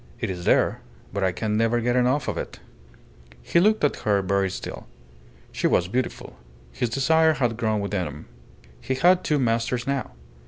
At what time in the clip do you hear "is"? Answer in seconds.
0.31-0.45